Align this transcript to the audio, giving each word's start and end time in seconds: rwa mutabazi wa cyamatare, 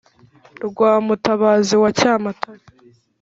rwa 0.67 0.91
mutabazi 1.05 1.75
wa 1.83 1.89
cyamatare, 1.99 2.63